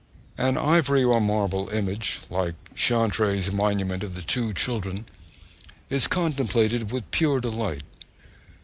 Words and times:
An 0.39 0.57
ivory 0.57 1.03
or 1.03 1.21
marble 1.21 1.69
image, 1.69 2.21
like 2.31 2.55
Chantry's 2.73 3.51
monument 3.53 4.01
of 4.03 4.15
the 4.15 4.23
two 4.23 4.51
children, 4.51 5.05
is 5.91 6.07
contemplated 6.07 6.91
with 6.91 7.11
pure 7.11 7.39
delight. 7.39 7.83